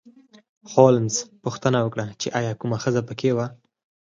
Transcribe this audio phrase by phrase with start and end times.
[0.73, 3.45] هولمز پوښتنه وکړه چې ایا کومه ښځه په کې وه